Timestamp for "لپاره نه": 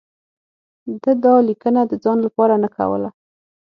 2.25-2.69